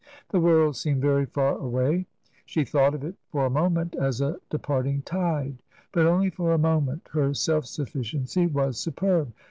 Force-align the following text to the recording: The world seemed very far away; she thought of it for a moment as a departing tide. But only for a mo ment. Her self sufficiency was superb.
The 0.29 0.39
world 0.39 0.75
seemed 0.77 0.99
very 1.03 1.27
far 1.27 1.59
away; 1.59 2.07
she 2.47 2.65
thought 2.65 2.95
of 2.95 3.03
it 3.03 3.13
for 3.29 3.45
a 3.45 3.51
moment 3.51 3.93
as 3.95 4.19
a 4.19 4.37
departing 4.49 5.03
tide. 5.03 5.57
But 5.91 6.07
only 6.07 6.31
for 6.31 6.53
a 6.53 6.57
mo 6.57 6.81
ment. 6.81 7.07
Her 7.13 7.35
self 7.35 7.67
sufficiency 7.67 8.47
was 8.47 8.79
superb. 8.79 9.31